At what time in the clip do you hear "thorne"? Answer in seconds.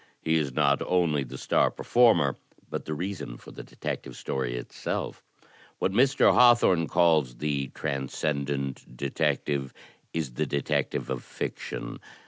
6.55-6.87